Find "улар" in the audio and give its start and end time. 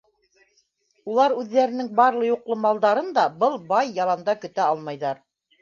1.11-1.35